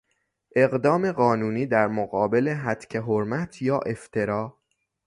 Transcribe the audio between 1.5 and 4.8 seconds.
در مقابل هتک حرمت یا افترا